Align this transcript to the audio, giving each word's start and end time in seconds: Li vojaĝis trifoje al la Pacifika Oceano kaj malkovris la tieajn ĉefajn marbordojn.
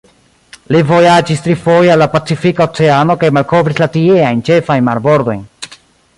Li 0.75 0.79
vojaĝis 0.91 1.43
trifoje 1.47 1.91
al 1.97 2.01
la 2.03 2.07
Pacifika 2.15 2.67
Oceano 2.69 3.19
kaj 3.25 3.33
malkovris 3.39 3.83
la 3.85 3.91
tieajn 3.99 4.43
ĉefajn 4.49 4.91
marbordojn. 4.91 5.47